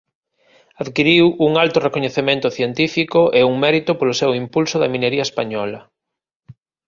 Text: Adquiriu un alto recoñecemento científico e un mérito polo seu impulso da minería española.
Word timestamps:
Adquiriu 0.83 1.25
un 1.47 1.51
alto 1.63 1.77
recoñecemento 1.87 2.47
científico 2.57 3.21
e 3.39 3.41
un 3.51 3.55
mérito 3.63 3.91
polo 3.99 4.17
seu 4.21 4.31
impulso 4.43 4.75
da 4.79 4.91
minería 4.93 5.27
española. 5.29 5.79